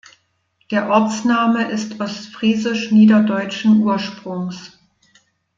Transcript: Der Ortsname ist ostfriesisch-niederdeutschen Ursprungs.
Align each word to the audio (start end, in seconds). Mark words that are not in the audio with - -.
Der 0.71 0.89
Ortsname 0.89 1.69
ist 1.69 1.99
ostfriesisch-niederdeutschen 2.01 3.83
Ursprungs. 3.83 4.79